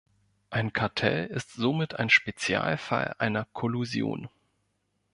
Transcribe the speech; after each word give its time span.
Ein 0.49 0.73
Kartell 0.73 1.27
ist 1.27 1.53
somit 1.53 1.99
ein 1.99 2.09
Spezialfall 2.09 3.13
einer 3.19 3.45
Kollusion. 3.53 4.29